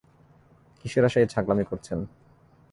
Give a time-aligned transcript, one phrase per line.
[0.79, 1.99] কিসের আশায় এই ছাগলামি করছেন?